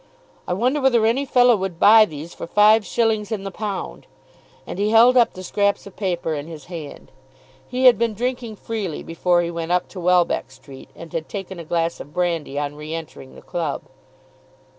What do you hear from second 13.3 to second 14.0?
the club.